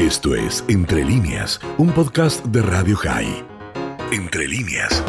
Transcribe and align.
Esto 0.00 0.34
es 0.34 0.64
Entre 0.66 1.04
líneas, 1.04 1.60
un 1.76 1.92
podcast 1.92 2.42
de 2.46 2.62
Radio 2.62 2.96
High. 2.96 3.44
Entre 4.10 4.48
líneas. 4.48 5.04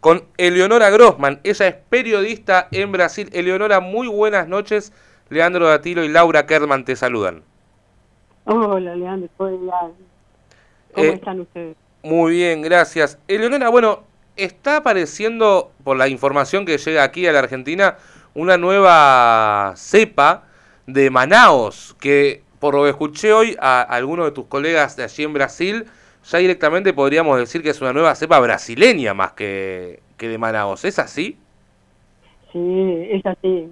Con 0.00 0.24
Eleonora 0.38 0.90
Grossman, 0.90 1.38
ella 1.44 1.68
es 1.68 1.76
periodista 1.88 2.66
en 2.72 2.90
Brasil. 2.90 3.30
Eleonora, 3.32 3.78
muy 3.78 4.08
buenas 4.08 4.48
noches. 4.48 4.92
Leandro 5.28 5.68
Datilo 5.68 6.02
y 6.02 6.08
Laura 6.08 6.46
Kerman 6.46 6.84
te 6.84 6.96
saludan. 6.96 7.44
Hola, 8.44 8.96
Leandro. 8.96 9.28
¿Cómo 9.36 9.72
Eh, 10.96 11.10
están 11.10 11.38
ustedes? 11.38 11.76
Muy 12.02 12.32
bien, 12.32 12.60
gracias. 12.60 13.20
Eleonora, 13.28 13.68
bueno, 13.68 14.02
está 14.34 14.78
apareciendo, 14.78 15.70
por 15.84 15.96
la 15.96 16.08
información 16.08 16.66
que 16.66 16.76
llega 16.76 17.04
aquí 17.04 17.28
a 17.28 17.32
la 17.32 17.38
Argentina, 17.38 17.98
una 18.34 18.56
nueva 18.58 19.74
cepa 19.76 20.48
de 20.88 21.08
Manaos, 21.08 21.94
que 22.00 22.42
por 22.62 22.76
lo 22.76 22.84
que 22.84 22.90
escuché 22.90 23.32
hoy 23.32 23.56
a 23.60 23.82
algunos 23.82 24.24
de 24.24 24.30
tus 24.30 24.46
colegas 24.46 24.96
de 24.96 25.02
allí 25.02 25.24
en 25.24 25.32
Brasil, 25.32 25.84
ya 26.22 26.38
directamente 26.38 26.92
podríamos 26.92 27.36
decir 27.36 27.60
que 27.60 27.70
es 27.70 27.80
una 27.80 27.92
nueva 27.92 28.14
cepa 28.14 28.38
brasileña 28.38 29.14
más 29.14 29.32
que, 29.32 29.98
que 30.16 30.28
de 30.28 30.38
Manaos. 30.38 30.84
¿Es 30.84 31.00
así? 31.00 31.36
Sí, 32.52 33.08
es 33.10 33.26
así. 33.26 33.66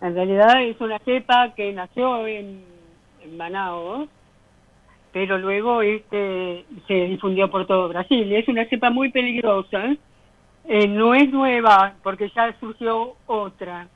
En 0.00 0.14
realidad 0.14 0.62
es 0.62 0.80
una 0.80 0.98
cepa 1.00 1.52
que 1.54 1.74
nació 1.74 2.26
en, 2.26 2.64
en 3.22 3.36
Manaus, 3.36 4.08
pero 5.12 5.36
luego 5.36 5.82
este 5.82 6.64
se 6.88 6.94
difundió 6.94 7.50
por 7.50 7.66
todo 7.66 7.90
Brasil. 7.90 8.32
Es 8.32 8.48
una 8.48 8.64
cepa 8.64 8.88
muy 8.88 9.10
peligrosa. 9.10 9.94
Eh, 10.64 10.88
no 10.88 11.14
es 11.14 11.30
nueva 11.30 11.92
porque 12.02 12.32
ya 12.34 12.58
surgió 12.60 13.14
otra. 13.26 13.88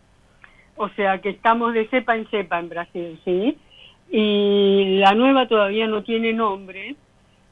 O 0.77 0.91
sea 0.91 1.23
que 1.23 1.31
estamos 1.31 1.73
de 1.73 1.89
cepa 1.89 2.17
en 2.17 2.27
cepa 2.27 2.59
en 2.61 2.69
Brasil, 2.69 3.19
¿sí? 3.25 3.57
Y 4.11 4.99
la 4.99 5.15
nueva 5.15 5.47
todavía 5.47 5.87
no 5.87 6.03
tiene 6.03 6.33
nombre. 6.33 6.97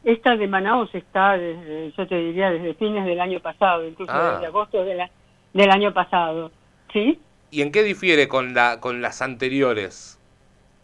Esta 0.05 0.37
de 0.37 0.47
Manaus 0.47 0.93
está, 0.95 1.37
desde, 1.39 1.93
yo 1.97 2.07
te 2.07 2.17
diría, 2.19 2.51
desde 2.51 2.75
fines 2.75 3.05
del 3.05 3.21
año 3.21 3.41
pasado, 3.41 3.87
incluso 3.87 4.13
Ah. 4.13 4.33
desde 4.35 4.47
agosto 4.47 4.85
de 4.85 4.95
la, 4.95 5.11
del 5.53 5.71
año 5.71 5.93
pasado. 5.93 6.51
¿Sí? 6.93 7.19
¿Y 7.51 7.63
en 7.63 7.71
qué 7.73 7.83
difiere 7.83 8.29
con, 8.29 8.55
la, 8.55 8.81
con 8.81 9.01
las 9.03 9.23
anteriores? 9.23 10.19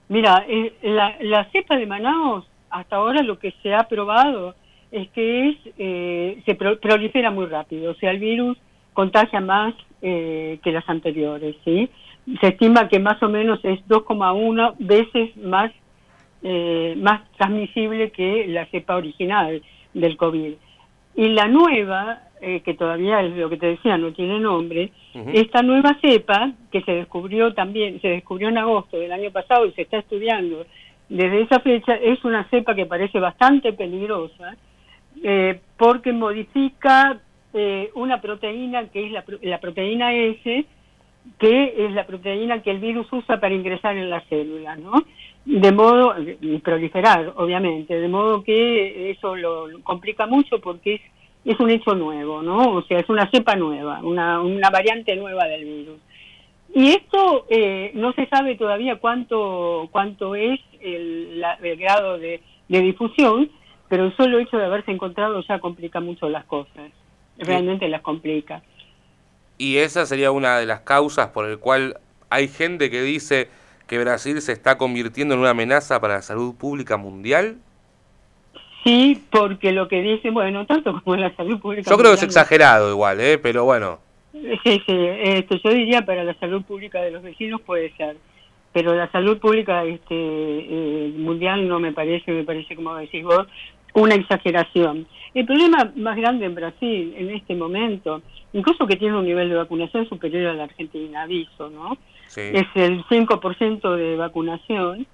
Mira, 0.08 0.44
eh, 0.48 0.74
la, 0.82 1.16
la 1.20 1.44
cepa 1.46 1.76
de 1.76 1.86
Manaus, 1.86 2.44
hasta 2.70 2.96
ahora 2.96 3.22
lo 3.22 3.38
que 3.38 3.52
se 3.62 3.74
ha 3.74 3.84
probado 3.88 4.54
es 4.92 5.08
que 5.10 5.48
es 5.48 5.56
eh, 5.78 6.42
se 6.44 6.54
pro- 6.54 6.78
prolifera 6.78 7.30
muy 7.30 7.46
rápido, 7.46 7.92
o 7.92 7.94
sea, 7.94 8.10
el 8.10 8.18
virus 8.18 8.56
contagia 8.92 9.40
más 9.40 9.74
eh, 10.02 10.58
que 10.62 10.70
las 10.72 10.88
anteriores, 10.88 11.56
¿sí? 11.64 11.88
Se 12.40 12.48
estima 12.48 12.88
que 12.88 12.98
más 12.98 13.22
o 13.22 13.28
menos 13.28 13.60
es 13.64 13.80
2,1 13.86 14.74
veces 14.78 15.36
más 15.36 15.70
eh, 16.42 16.94
más 16.98 17.22
transmisible 17.38 18.10
que 18.10 18.46
la 18.46 18.66
cepa 18.66 18.96
original 18.96 19.62
del 19.94 20.16
COVID. 20.16 20.52
Y 21.16 21.28
la 21.28 21.48
nueva, 21.48 22.20
eh, 22.42 22.60
que 22.60 22.74
todavía 22.74 23.22
es 23.22 23.34
lo 23.34 23.48
que 23.48 23.56
te 23.56 23.66
decía, 23.68 23.96
no 23.96 24.12
tiene 24.12 24.38
nombre, 24.40 24.90
esta 25.32 25.62
nueva 25.62 25.96
cepa, 26.02 26.52
que 26.70 26.82
se 26.82 26.92
descubrió 26.92 27.54
también, 27.54 28.00
se 28.02 28.08
descubrió 28.08 28.48
en 28.48 28.58
agosto 28.58 28.98
del 28.98 29.12
año 29.12 29.30
pasado 29.30 29.64
y 29.64 29.72
se 29.72 29.82
está 29.82 29.98
estudiando 29.98 30.66
desde 31.08 31.42
esa 31.42 31.60
fecha, 31.60 31.94
es 31.94 32.24
una 32.24 32.44
cepa 32.48 32.74
que 32.74 32.86
parece 32.86 33.20
bastante 33.20 33.72
peligrosa, 33.72 34.56
eh, 35.22 35.60
porque 35.76 36.12
modifica 36.12 37.20
eh, 37.52 37.90
una 37.94 38.20
proteína 38.20 38.88
que 38.88 39.06
es 39.06 39.12
la, 39.12 39.24
la 39.42 39.60
proteína 39.60 40.12
S, 40.12 40.66
que 41.38 41.74
es 41.86 41.92
la 41.92 42.06
proteína 42.06 42.62
que 42.62 42.70
el 42.70 42.78
virus 42.78 43.06
usa 43.12 43.40
para 43.40 43.54
ingresar 43.54 43.96
en 43.96 44.10
las 44.10 44.24
células, 44.26 44.78
¿no? 44.78 45.04
De 45.44 45.72
modo, 45.72 46.14
y 46.40 46.58
proliferar, 46.58 47.32
obviamente, 47.36 47.98
de 48.00 48.08
modo 48.08 48.42
que 48.42 49.10
eso 49.10 49.36
lo 49.36 49.66
lo 49.68 49.80
complica 49.82 50.26
mucho 50.26 50.60
porque 50.60 50.94
es, 50.94 51.00
es 51.44 51.60
un 51.60 51.70
hecho 51.70 51.94
nuevo, 51.94 52.40
¿no? 52.42 52.72
O 52.74 52.82
sea, 52.82 52.98
es 53.00 53.08
una 53.08 53.28
cepa 53.30 53.54
nueva, 53.56 54.00
una, 54.02 54.40
una 54.40 54.70
variante 54.70 55.14
nueva 55.16 55.44
del 55.44 55.64
virus. 55.64 55.98
Y 56.74 56.88
esto 56.88 57.46
eh, 57.50 57.92
no 57.94 58.12
se 58.14 58.26
sabe 58.26 58.56
todavía 58.56 58.96
cuánto 58.96 59.88
cuánto 59.92 60.34
es 60.34 60.58
el, 60.80 61.40
la- 61.40 61.58
el 61.62 61.76
grado 61.76 62.18
de, 62.18 62.40
de 62.68 62.80
difusión, 62.80 63.50
pero 63.88 64.06
el 64.06 64.16
solo 64.16 64.38
hecho 64.38 64.56
de 64.58 64.64
haberse 64.64 64.90
encontrado 64.90 65.40
ya 65.42 65.58
complica 65.58 66.00
mucho 66.00 66.28
las 66.28 66.44
cosas, 66.46 66.90
realmente 67.38 67.88
las 67.88 68.00
complica. 68.02 68.62
Y 69.58 69.78
esa 69.78 70.06
sería 70.06 70.30
una 70.30 70.58
de 70.58 70.66
las 70.66 70.80
causas 70.80 71.28
por 71.28 71.46
el 71.46 71.58
cual 71.58 71.98
hay 72.30 72.48
gente 72.48 72.90
que 72.90 73.02
dice 73.02 73.48
que 73.86 73.98
Brasil 73.98 74.40
se 74.40 74.52
está 74.52 74.78
convirtiendo 74.78 75.34
en 75.34 75.40
una 75.40 75.50
amenaza 75.50 76.00
para 76.00 76.14
la 76.14 76.22
salud 76.22 76.54
pública 76.54 76.96
mundial. 76.96 77.58
Sí, 78.82 79.22
porque 79.30 79.72
lo 79.72 79.88
que 79.88 80.02
dice, 80.02 80.30
bueno, 80.30 80.66
tanto 80.66 81.00
como 81.02 81.16
la 81.16 81.34
salud 81.36 81.58
pública. 81.58 81.90
Yo 81.90 81.96
creo 81.96 82.10
que 82.10 82.16
es 82.16 82.22
exagerado 82.22 82.90
igual, 82.90 83.20
¿eh? 83.20 83.38
pero 83.38 83.64
bueno. 83.64 83.98
Sí, 84.32 84.82
sí, 84.86 85.06
este, 85.22 85.60
yo 85.62 85.70
diría 85.70 86.04
para 86.04 86.24
la 86.24 86.34
salud 86.34 86.62
pública 86.64 87.00
de 87.00 87.12
los 87.12 87.22
vecinos 87.22 87.60
puede 87.60 87.94
ser, 87.96 88.16
pero 88.72 88.94
la 88.94 89.10
salud 89.12 89.38
pública 89.38 89.84
este, 89.84 90.06
eh, 90.10 91.12
mundial 91.16 91.68
no 91.68 91.78
me 91.78 91.92
parece, 91.92 92.32
me 92.32 92.42
parece, 92.42 92.74
como 92.74 92.96
decís 92.96 93.22
vos, 93.22 93.46
una 93.94 94.14
exageración. 94.14 95.06
El 95.32 95.46
problema 95.46 95.92
más 95.96 96.16
grande 96.16 96.46
en 96.46 96.54
Brasil 96.54 97.14
en 97.16 97.30
este 97.30 97.54
momento, 97.54 98.22
incluso 98.52 98.86
que 98.86 98.96
tiene 98.96 99.16
un 99.16 99.24
nivel 99.24 99.48
de 99.48 99.56
vacunación 99.56 100.08
superior 100.08 100.46
a 100.46 100.54
la 100.54 100.64
Argentina, 100.64 101.22
aviso, 101.22 101.70
¿no? 101.70 101.96
Sí. 102.26 102.40
es 102.40 102.66
el 102.74 103.04
5% 103.04 103.96
de 103.96 104.16
vacunación 104.16 105.06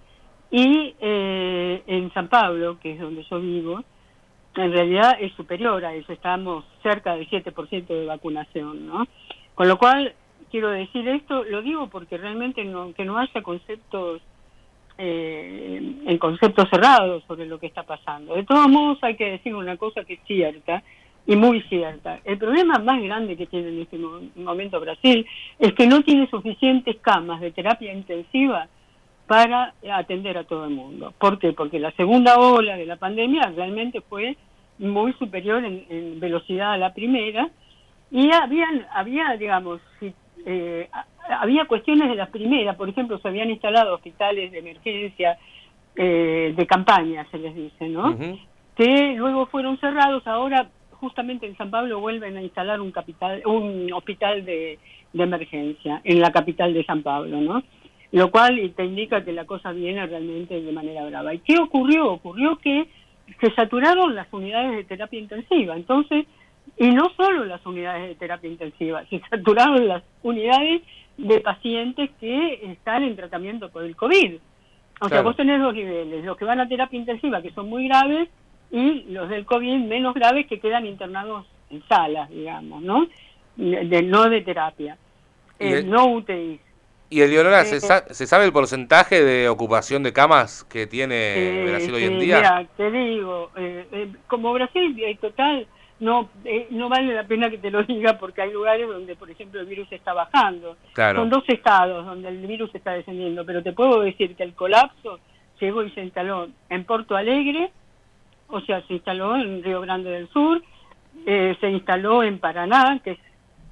y 0.50 0.94
eh, 1.00 1.82
en 1.86 2.12
San 2.12 2.28
Pablo, 2.28 2.78
que 2.80 2.92
es 2.92 3.00
donde 3.00 3.24
yo 3.30 3.40
vivo, 3.40 3.84
en 4.56 4.72
realidad 4.72 5.16
es 5.20 5.32
superior 5.34 5.84
a 5.84 5.94
eso, 5.94 6.12
estamos 6.12 6.64
cerca 6.82 7.14
del 7.14 7.28
7% 7.28 7.86
de 7.86 8.06
vacunación, 8.06 8.86
¿no? 8.86 9.06
Con 9.54 9.68
lo 9.68 9.78
cual, 9.78 10.14
quiero 10.50 10.70
decir 10.70 11.06
esto, 11.08 11.44
lo 11.44 11.62
digo 11.62 11.88
porque 11.88 12.16
realmente 12.16 12.64
no, 12.64 12.92
que 12.94 13.04
no 13.04 13.18
haya 13.18 13.42
conceptos 13.42 14.22
eh, 15.02 15.80
en 16.06 16.18
conceptos 16.18 16.68
cerrados 16.70 17.24
sobre 17.26 17.46
lo 17.46 17.58
que 17.58 17.66
está 17.66 17.82
pasando. 17.84 18.34
De 18.34 18.44
todos 18.44 18.68
modos, 18.68 18.98
hay 19.02 19.16
que 19.16 19.30
decir 19.30 19.54
una 19.54 19.76
cosa 19.76 20.04
que 20.04 20.14
es 20.14 20.20
cierta 20.26 20.82
y 21.26 21.36
muy 21.36 21.62
cierta. 21.62 22.20
El 22.24 22.36
problema 22.38 22.78
más 22.78 23.00
grande 23.02 23.36
que 23.36 23.46
tiene 23.46 23.68
en 23.68 23.80
este 23.82 23.96
mo- 23.98 24.20
momento 24.36 24.78
Brasil 24.80 25.26
es 25.58 25.72
que 25.72 25.86
no 25.86 26.02
tiene 26.02 26.28
suficientes 26.28 26.96
camas 27.00 27.40
de 27.40 27.50
terapia 27.52 27.92
intensiva 27.92 28.68
para 29.26 29.74
atender 29.92 30.36
a 30.36 30.44
todo 30.44 30.64
el 30.64 30.70
mundo. 30.74 31.14
¿Por 31.18 31.38
qué? 31.38 31.52
Porque 31.52 31.78
la 31.78 31.92
segunda 31.92 32.38
ola 32.38 32.76
de 32.76 32.86
la 32.86 32.96
pandemia 32.96 33.52
realmente 33.56 34.00
fue 34.00 34.36
muy 34.78 35.12
superior 35.14 35.64
en, 35.64 35.84
en 35.88 36.20
velocidad 36.20 36.72
a 36.72 36.78
la 36.78 36.92
primera 36.92 37.48
y 38.10 38.30
habían, 38.32 38.86
había, 38.92 39.36
digamos, 39.38 39.80
si- 40.00 40.12
eh, 40.46 40.88
había 41.28 41.66
cuestiones 41.66 42.08
de 42.08 42.14
la 42.14 42.26
primera, 42.26 42.76
por 42.76 42.88
ejemplo, 42.88 43.18
se 43.18 43.28
habían 43.28 43.50
instalado 43.50 43.94
hospitales 43.94 44.50
de 44.52 44.58
emergencia, 44.58 45.38
eh, 45.96 46.54
de 46.56 46.66
campaña, 46.66 47.26
se 47.30 47.38
les 47.38 47.54
dice, 47.54 47.88
¿no? 47.88 48.16
Que 48.76 49.14
luego 49.16 49.46
fueron 49.46 49.78
cerrados. 49.78 50.26
Ahora, 50.26 50.68
justamente 50.92 51.46
en 51.46 51.56
San 51.56 51.70
Pablo, 51.70 52.00
vuelven 52.00 52.36
a 52.36 52.42
instalar 52.42 52.80
un, 52.80 52.92
capital, 52.92 53.42
un 53.46 53.92
hospital 53.92 54.44
de, 54.44 54.78
de 55.12 55.22
emergencia 55.22 56.00
en 56.04 56.20
la 56.20 56.30
capital 56.32 56.72
de 56.72 56.84
San 56.84 57.02
Pablo, 57.02 57.40
¿no? 57.40 57.62
Lo 58.12 58.30
cual 58.30 58.72
te 58.74 58.84
indica 58.84 59.24
que 59.24 59.32
la 59.32 59.44
cosa 59.44 59.72
viene 59.72 60.04
realmente 60.06 60.60
de 60.60 60.72
manera 60.72 61.04
brava. 61.06 61.32
¿Y 61.32 61.38
qué 61.40 61.58
ocurrió? 61.58 62.12
Ocurrió 62.12 62.56
que 62.56 62.88
se 63.40 63.54
saturaron 63.54 64.14
las 64.14 64.26
unidades 64.32 64.72
de 64.72 64.84
terapia 64.84 65.20
intensiva. 65.20 65.76
Entonces, 65.76 66.26
y 66.80 66.90
no 66.92 67.10
solo 67.16 67.44
las 67.44 67.64
unidades 67.66 68.08
de 68.08 68.14
terapia 68.16 68.50
intensiva, 68.50 69.04
se 69.10 69.20
saturaron 69.30 69.86
las 69.86 70.02
unidades 70.22 70.82
de 71.18 71.40
pacientes 71.40 72.10
que 72.18 72.72
están 72.72 73.04
en 73.04 73.14
tratamiento 73.14 73.68
por 73.68 73.84
el 73.84 73.94
COVID. 73.94 74.36
O 75.02 75.08
sea, 75.08 75.20
vos 75.22 75.36
tenés 75.36 75.60
dos 75.60 75.74
niveles, 75.74 76.24
los 76.24 76.36
que 76.36 76.44
van 76.46 76.60
a 76.60 76.68
terapia 76.68 76.98
intensiva, 76.98 77.40
que 77.42 77.52
son 77.52 77.68
muy 77.68 77.86
graves, 77.86 78.28
y 78.70 79.02
los 79.10 79.28
del 79.28 79.44
COVID 79.44 79.78
menos 79.84 80.14
graves, 80.14 80.46
que 80.46 80.58
quedan 80.60 80.86
internados 80.86 81.46
en 81.70 81.82
salas, 81.88 82.28
digamos, 82.30 82.82
¿no? 82.82 83.06
De, 83.56 84.02
no 84.02 84.28
de 84.30 84.40
terapia, 84.42 84.96
eh, 85.58 85.80
el- 85.80 85.90
no 85.90 86.06
UTI. 86.06 86.60
Y 87.12 87.20
Eleonora, 87.22 87.64
¿se, 87.64 87.76
Eh, 87.76 87.80
sa- 87.80 88.04
¿se 88.14 88.26
sabe 88.26 88.44
el 88.44 88.52
porcentaje 88.52 89.22
de 89.24 89.48
ocupación 89.48 90.02
de 90.02 90.12
camas 90.12 90.64
que 90.64 90.86
tiene 90.86 91.14
Eh, 91.16 91.66
Brasil 91.68 91.94
hoy 91.94 92.04
en 92.04 92.20
día? 92.20 92.36
mira, 92.36 92.66
te 92.76 92.90
digo, 92.90 93.50
eh, 93.56 94.12
como 94.28 94.52
Brasil, 94.52 94.96
eh, 95.02 95.18
total, 95.20 95.66
no 96.00 96.30
eh, 96.44 96.66
no 96.70 96.88
vale 96.88 97.14
la 97.14 97.24
pena 97.24 97.50
que 97.50 97.58
te 97.58 97.70
lo 97.70 97.82
diga 97.84 98.18
porque 98.18 98.42
hay 98.42 98.52
lugares 98.52 98.88
donde, 98.88 99.14
por 99.16 99.30
ejemplo, 99.30 99.60
el 99.60 99.66
virus 99.66 99.90
está 99.92 100.12
bajando. 100.12 100.76
Claro. 100.92 101.20
Son 101.20 101.30
dos 101.30 101.44
estados 101.48 102.04
donde 102.04 102.28
el 102.28 102.46
virus 102.46 102.74
está 102.74 102.92
descendiendo, 102.92 103.44
pero 103.44 103.62
te 103.62 103.72
puedo 103.72 104.00
decir 104.00 104.34
que 104.34 104.42
el 104.42 104.54
colapso 104.54 105.20
llegó 105.60 105.82
y 105.82 105.90
se 105.90 106.02
instaló 106.02 106.48
en 106.68 106.84
Porto 106.84 107.16
Alegre, 107.16 107.70
o 108.48 108.60
sea, 108.62 108.84
se 108.86 108.94
instaló 108.94 109.36
en 109.36 109.62
Río 109.62 109.80
Grande 109.82 110.10
del 110.10 110.28
Sur, 110.30 110.62
eh, 111.26 111.56
se 111.60 111.70
instaló 111.70 112.22
en 112.22 112.38
Paraná, 112.38 113.00
que 113.04 113.12
es 113.12 113.18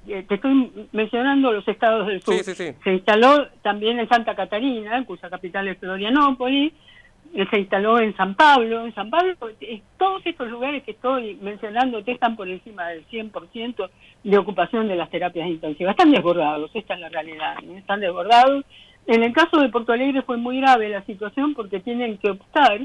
eh, 0.07 0.23
te 0.27 0.35
estoy 0.35 0.87
mencionando 0.91 1.51
los 1.51 1.67
estados 1.67 2.07
del 2.07 2.21
sur. 2.21 2.33
Sí, 2.35 2.43
sí, 2.43 2.55
sí. 2.55 2.73
Se 2.83 2.93
instaló 2.93 3.47
también 3.61 3.99
en 3.99 4.07
Santa 4.07 4.35
Catarina, 4.35 5.03
cuya 5.05 5.29
capital 5.29 5.67
es 5.67 5.77
Florianópolis, 5.77 6.73
se 7.33 7.59
instaló 7.59 7.99
en 7.99 8.15
San 8.15 8.35
Pablo. 8.35 8.85
En 8.85 8.93
San 8.93 9.09
Pablo, 9.09 9.35
todos 9.97 10.21
estos 10.25 10.49
lugares 10.49 10.83
que 10.83 10.91
estoy 10.91 11.35
mencionando 11.41 12.01
están 12.05 12.35
por 12.35 12.49
encima 12.49 12.87
del 12.89 13.05
100% 13.07 13.89
de 14.23 14.37
ocupación 14.37 14.87
de 14.87 14.95
las 14.95 15.09
terapias 15.09 15.47
intensivas. 15.47 15.91
Están 15.91 16.11
desbordados, 16.11 16.71
esta 16.73 16.95
es 16.95 16.99
la 16.99 17.09
realidad, 17.09 17.55
están 17.75 17.99
desbordados. 17.99 18.65
En 19.07 19.23
el 19.23 19.33
caso 19.33 19.59
de 19.59 19.69
Porto 19.69 19.93
Alegre 19.93 20.21
fue 20.23 20.37
muy 20.37 20.59
grave 20.59 20.89
la 20.89 21.03
situación 21.03 21.53
porque 21.53 21.79
tienen 21.79 22.17
que 22.17 22.31
optar, 22.31 22.81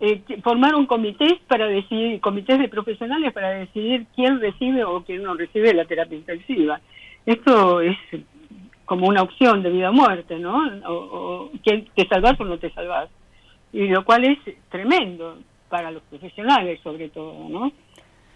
eh, 0.00 0.22
formaron 0.42 0.86
comités 0.86 1.34
para 1.46 1.66
decidir, 1.66 2.20
comités 2.20 2.58
de 2.58 2.68
profesionales 2.68 3.32
para 3.32 3.50
decidir 3.50 4.06
quién 4.14 4.40
recibe 4.40 4.84
o 4.84 5.02
quién 5.04 5.22
no 5.22 5.34
recibe 5.34 5.74
la 5.74 5.86
terapia 5.86 6.18
intensiva. 6.18 6.80
Esto 7.24 7.80
es 7.80 7.96
como 8.84 9.06
una 9.06 9.22
opción 9.22 9.62
de 9.62 9.70
vida 9.70 9.90
o 9.90 9.92
muerte, 9.92 10.38
¿no? 10.38 10.66
O, 10.86 10.92
o 10.92 11.50
te 11.62 12.08
salvas 12.08 12.40
o 12.40 12.44
no 12.44 12.58
te 12.58 12.70
salvas. 12.70 13.10
Y 13.72 13.88
lo 13.88 14.04
cual 14.04 14.24
es 14.24 14.38
tremendo 14.70 15.38
para 15.68 15.90
los 15.90 16.02
profesionales, 16.04 16.80
sobre 16.82 17.08
todo, 17.10 17.48
¿no? 17.48 17.70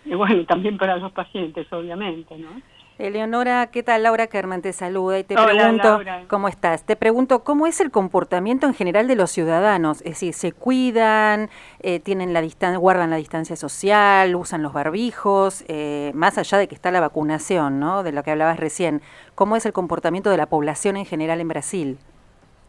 Y 0.04 0.14
bueno, 0.14 0.44
también 0.46 0.76
para 0.78 0.96
los 0.96 1.12
pacientes, 1.12 1.72
obviamente, 1.72 2.36
¿no? 2.36 2.50
Eleonora, 2.98 3.68
¿qué 3.68 3.82
tal? 3.82 4.02
Laura 4.02 4.26
Kerman 4.26 4.60
te 4.62 4.72
saluda 4.72 5.18
y 5.18 5.24
te 5.24 5.34
pregunto, 5.34 6.00
¿cómo 6.28 6.46
estás? 6.46 6.84
Te 6.84 6.94
pregunto, 6.94 7.42
¿cómo 7.42 7.66
es 7.66 7.80
el 7.80 7.90
comportamiento 7.90 8.66
en 8.66 8.74
general 8.74 9.08
de 9.08 9.16
los 9.16 9.30
ciudadanos? 9.30 10.02
Es 10.02 10.10
decir, 10.10 10.34
¿se 10.34 10.52
cuidan, 10.52 11.48
eh, 11.80 12.00
tienen 12.00 12.32
la 12.34 12.42
distancia, 12.42 12.78
guardan 12.78 13.10
la 13.10 13.16
distancia 13.16 13.56
social, 13.56 14.36
usan 14.36 14.62
los 14.62 14.72
barbijos, 14.72 15.64
eh, 15.68 16.12
más 16.14 16.36
allá 16.36 16.58
de 16.58 16.68
que 16.68 16.74
está 16.74 16.90
la 16.90 17.00
vacunación, 17.00 17.80
¿no? 17.80 18.02
De 18.02 18.12
lo 18.12 18.22
que 18.22 18.30
hablabas 18.30 18.60
recién, 18.60 19.00
¿cómo 19.34 19.56
es 19.56 19.64
el 19.64 19.72
comportamiento 19.72 20.30
de 20.30 20.36
la 20.36 20.46
población 20.46 20.96
en 20.96 21.06
general 21.06 21.40
en 21.40 21.48
Brasil? 21.48 21.98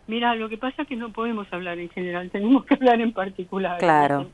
Mira, 0.08 0.36
lo 0.36 0.50
que 0.50 0.58
pasa 0.58 0.82
es 0.82 0.88
que 0.88 0.96
no 0.96 1.12
podemos 1.12 1.48
hablar 1.52 1.80
en 1.80 1.90
general, 1.90 2.30
tenemos 2.30 2.66
que 2.66 2.74
hablar 2.74 3.00
en 3.00 3.14
particular. 3.14 3.78
Claro. 3.80 4.28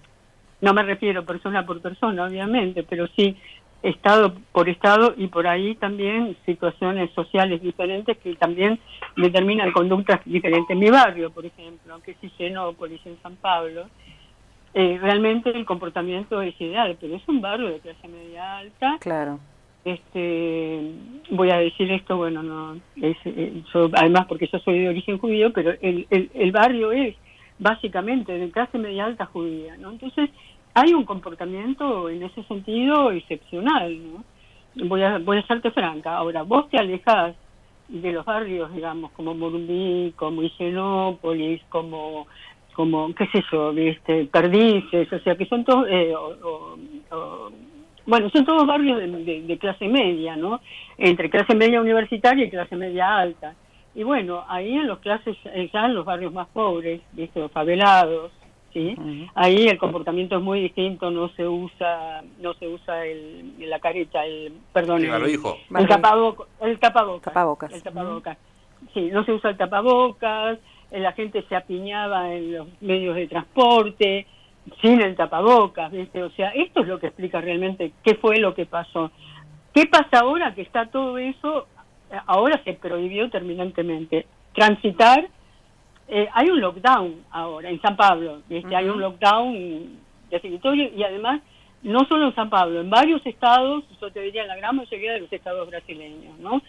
No 0.62 0.74
me 0.74 0.83
refiero 0.83 1.25
persona 1.25 1.66
por 1.66 1.81
persona, 1.81 2.25
obviamente, 2.25 2.83
pero 2.83 3.07
sí 3.16 3.38
estado 3.81 4.33
por 4.51 4.68
estado 4.68 5.13
y 5.16 5.27
por 5.27 5.48
ahí 5.48 5.75
también 5.75 6.36
situaciones 6.45 7.12
sociales 7.13 7.62
diferentes 7.62 8.18
que 8.18 8.36
también 8.36 8.80
determinan 9.16 9.71
conductas 9.71 10.19
diferentes. 10.25 10.75
Mi 10.75 10.89
barrio, 10.89 11.31
por 11.31 11.45
ejemplo, 11.45 11.94
aunque 11.94 12.16
sí 12.19 12.30
Genópolis, 12.38 13.00
en 13.06 13.18
San 13.21 13.38
Pablo, 13.38 13.88
eh, 14.74 15.00
realmente 15.01 15.50
el 15.51 15.66
comportamiento 15.66 16.42
es 16.42 16.60
ideal, 16.60 16.98
pero 17.00 17.16
es 17.16 17.27
un 17.27 17.42
barrio 17.42 17.69
de 17.69 17.80
clase 17.80 18.07
media 18.07 18.57
alta. 18.57 18.98
Claro. 19.00 19.39
Este, 19.85 20.91
voy 21.31 21.49
a 21.51 21.59
decir 21.59 21.91
esto, 21.91 22.17
bueno, 22.17 22.43
no, 22.43 22.75
es, 22.97 23.17
eh, 23.25 23.63
además 23.93 24.25
porque 24.27 24.49
yo 24.51 24.59
soy 24.59 24.79
de 24.79 24.89
origen 24.89 25.17
judío, 25.17 25.53
pero 25.53 25.71
el, 25.81 26.05
el, 26.09 26.29
el 26.33 26.51
barrio 26.51 26.91
es 26.91 27.15
básicamente 27.59 28.31
de 28.33 28.51
clase 28.51 28.77
media 28.77 29.05
alta 29.05 29.25
judía, 29.25 29.77
¿no? 29.77 29.91
Entonces, 29.91 30.29
hay 30.73 30.93
un 30.93 31.05
comportamiento 31.05 32.09
en 32.09 32.23
ese 32.23 32.43
sentido 32.43 33.11
excepcional, 33.11 33.97
¿no? 34.11 34.23
Voy 34.87 35.01
a, 35.01 35.17
voy 35.17 35.37
a 35.37 35.47
serte 35.47 35.71
franca. 35.71 36.15
Ahora, 36.15 36.43
vos 36.43 36.69
te 36.69 36.77
alejas 36.77 37.35
de 37.87 38.11
los 38.11 38.25
barrios, 38.25 38.73
digamos, 38.73 39.11
como 39.11 39.33
Morumbí, 39.33 40.13
como 40.15 40.43
Higienópolis, 40.43 41.61
como, 41.69 42.27
como, 42.73 43.13
qué 43.15 43.27
sé 43.27 43.43
yo, 43.51 43.73
¿viste? 43.73 44.25
Perdices, 44.25 45.11
o 45.11 45.19
sea, 45.19 45.35
que 45.35 45.47
son 45.47 45.65
todos, 45.65 45.87
eh, 45.89 46.13
bueno, 48.09 48.29
son 48.31 48.44
todos 48.44 48.65
barrios 48.65 48.97
de, 48.97 49.41
de, 49.41 49.57
clase 49.59 49.88
media, 49.88 50.35
¿no? 50.35 50.61
Entre 50.97 51.29
clase 51.29 51.53
media 51.53 51.79
universitaria 51.79 52.45
y 52.45 52.50
clase 52.50 52.75
media 52.75 53.17
alta. 53.17 53.53
Y 53.94 54.03
bueno, 54.03 54.44
ahí 54.47 54.73
en 54.73 54.88
los 54.88 54.97
clases, 55.00 55.38
ya 55.71 55.85
en 55.85 55.94
los 55.94 56.06
barrios 56.06 56.33
más 56.33 56.47
pobres, 56.47 57.01
¿viste? 57.11 57.39
Los 57.39 57.51
favelados, 57.51 58.31
¿sí? 58.73 58.95
Ahí 59.35 59.67
el 59.67 59.77
comportamiento 59.77 60.38
es 60.38 60.41
muy 60.41 60.59
distinto, 60.59 61.11
no 61.11 61.29
se 61.29 61.47
usa 61.47 62.23
no 62.39 62.56
se 62.56 62.67
usa 62.67 63.06
el, 63.06 63.53
la 63.59 63.79
careta, 63.79 64.25
el 64.25 64.53
perdón, 64.73 65.06
el, 65.06 65.13
el, 65.13 65.23
el, 65.77 65.88
tapabocas, 65.88 66.47
el 66.61 66.79
tapabocas, 66.79 67.71
el 67.71 67.83
tapabocas. 67.83 68.38
Sí, 68.94 69.09
no 69.11 69.23
se 69.23 69.33
usa 69.33 69.51
el 69.51 69.57
tapabocas, 69.57 70.57
la 70.89 71.11
gente 71.11 71.44
se 71.47 71.56
apiñaba 71.56 72.33
en 72.33 72.53
los 72.53 72.67
medios 72.81 73.15
de 73.15 73.27
transporte 73.27 74.25
sin 74.81 75.01
el 75.01 75.16
tapabocas, 75.16 75.92
¿viste? 75.92 76.24
O 76.24 76.30
sea, 76.31 76.50
esto 76.50 76.81
es 76.81 76.88
lo 76.88 77.00
que 77.00 77.07
explica 77.07 77.42
realmente 77.42 77.94
qué 78.04 78.16
fue 78.16 78.38
lo 78.38 78.54
que 78.54 78.66
pasó. 78.66 79.12
¿Qué 79.74 79.86
pasa 79.86 80.19
ahora 80.21 80.54
que 80.56 80.62
está 80.62 80.88
todo 80.88 81.18
eso? 81.18 81.68
Ahora 82.25 82.62
se 82.63 82.74
prohibió 82.74 83.30
terminantemente 83.30 84.25
transitar 84.54 85.30
eh, 86.12 86.27
hay 86.33 86.50
un 86.50 86.60
lockdown 86.60 87.24
ahora 87.30 87.69
en 87.69 87.80
San 87.81 87.95
Pablo, 87.95 88.42
este, 88.50 88.75
hay 88.75 88.89
un 88.89 89.00
lockdown 89.00 90.00
definitorio 90.31 90.89
y 90.95 91.04
además 91.04 91.42
no 91.83 92.00
solo 92.06 92.30
en 92.30 92.36
San 92.36 92.50
Pablo, 92.50 92.81
en 92.81 92.89
varios 92.89 93.24
estados, 93.27 93.83
yo 94.01 94.12
te 94.12 94.21
diría 94.21 94.42
en 94.42 94.48
la 94.48 94.57
gran 94.57 94.75
mayoría 94.75 95.13
de 95.13 95.19
los 95.19 95.31
estados 95.31 95.69
brasileños, 95.69 96.36
¿no? 96.39 96.63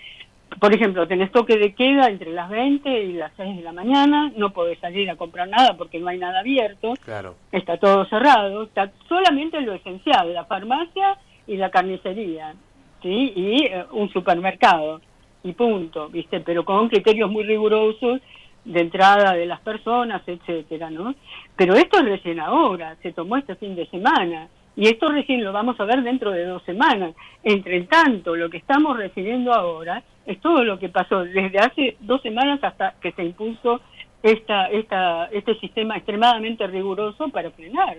Por 0.59 0.75
ejemplo, 0.75 1.07
tenés 1.07 1.31
toque 1.31 1.57
de 1.57 1.75
queda 1.75 2.09
entre 2.09 2.33
las 2.33 2.51
20 2.51 3.05
y 3.05 3.13
las 3.13 3.33
6 3.37 3.57
de 3.59 3.63
la 3.63 3.73
mañana, 3.73 4.33
no 4.37 4.51
podés 4.51 4.79
salir 4.81 5.09
a 5.09 5.17
comprar 5.17 5.49
nada 5.49 5.77
porque 5.77 6.01
no 6.01 6.09
hay 6.09 6.19
nada 6.19 6.41
abierto, 6.41 6.95
claro. 7.05 7.37
está 7.53 7.77
todo 7.79 8.05
cerrado, 8.07 8.65
está 8.65 8.91
solamente 9.09 9.61
lo 9.61 9.75
esencial, 9.75 10.35
la 10.35 10.45
farmacia 10.45 11.17
y 11.47 11.57
la 11.57 11.71
carnicería, 11.71 12.55
¿sí? 13.01 13.33
Y 13.37 13.67
eh, 13.67 13.85
un 13.93 14.11
supermercado, 14.11 15.01
y 15.43 15.53
punto, 15.53 16.09
¿viste? 16.09 16.41
Pero 16.41 16.65
con 16.65 16.89
criterios 16.89 17.31
muy 17.31 17.45
rigurosos 17.45 18.21
de 18.65 18.81
entrada 18.81 19.33
de 19.33 19.47
las 19.47 19.61
personas, 19.61 20.23
etcétera, 20.27 20.91
¿no? 20.91 21.15
Pero 21.57 21.75
esto 21.75 21.99
es 21.99 22.05
recién 22.05 22.41
ahora, 22.41 22.97
se 23.03 23.13
tomó 23.13 23.37
este 23.37 23.55
fin 23.55 23.75
de 23.75 23.87
semana 23.87 24.49
y 24.81 24.89
esto 24.89 25.09
recién 25.09 25.45
lo 25.45 25.53
vamos 25.53 25.79
a 25.79 25.85
ver 25.85 26.03
dentro 26.03 26.31
de 26.31 26.47
dos 26.47 26.63
semanas. 26.63 27.15
Entre 27.45 27.83
tanto, 27.83 28.35
lo 28.35 28.49
que 28.49 28.57
estamos 28.57 28.97
recibiendo 28.97 29.53
ahora 29.53 30.03
es 30.25 30.41
todo 30.41 30.65
lo 30.65 30.79
que 30.79 30.89
pasó 30.89 31.23
desde 31.23 31.59
hace 31.59 31.99
dos 32.01 32.23
semanas 32.23 32.61
hasta 32.63 32.95
que 32.99 33.13
se 33.13 33.23
impuso 33.23 33.83
esta, 34.23 34.69
esta, 34.69 35.27
este 35.27 35.55
sistema 35.61 35.99
extremadamente 35.99 36.67
riguroso 36.67 37.29
para 37.29 37.51
frenar, 37.51 37.99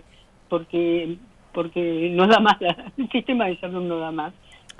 porque 0.50 1.18
porque 1.54 2.10
no 2.16 2.26
da 2.26 2.40
más, 2.40 2.58
el 2.98 3.10
sistema 3.12 3.46
de 3.46 3.60
salud 3.60 3.84
no 3.84 4.00
da 4.00 4.12
más. 4.12 4.34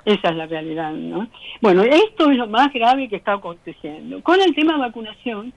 Esa 0.04 0.30
es 0.30 0.36
la 0.36 0.46
realidad, 0.46 0.90
¿no? 0.90 1.28
Bueno, 1.60 1.84
esto 1.84 2.32
es 2.32 2.36
lo 2.36 2.48
más 2.48 2.72
grave 2.72 3.08
que 3.08 3.14
está 3.14 3.34
aconteciendo. 3.34 4.20
Con 4.24 4.40
el 4.40 4.56
tema 4.56 4.72
de 4.72 4.80
vacunación, 4.80 5.52